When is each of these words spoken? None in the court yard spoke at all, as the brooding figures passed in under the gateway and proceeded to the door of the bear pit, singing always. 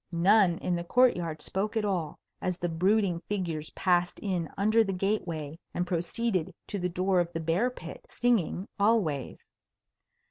None 0.11 0.57
in 0.57 0.75
the 0.75 0.83
court 0.83 1.15
yard 1.15 1.43
spoke 1.43 1.77
at 1.77 1.85
all, 1.85 2.17
as 2.41 2.57
the 2.57 2.67
brooding 2.69 3.21
figures 3.29 3.69
passed 3.75 4.19
in 4.19 4.49
under 4.57 4.83
the 4.83 4.93
gateway 4.93 5.59
and 5.75 5.85
proceeded 5.85 6.55
to 6.65 6.79
the 6.79 6.89
door 6.89 7.19
of 7.19 7.31
the 7.33 7.39
bear 7.39 7.69
pit, 7.69 8.07
singing 8.09 8.67
always. 8.79 9.37